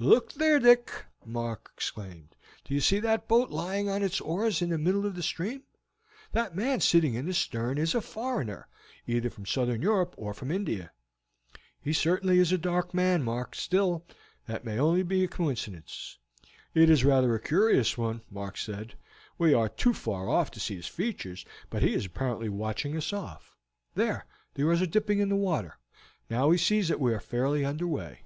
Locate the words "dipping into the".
24.86-25.40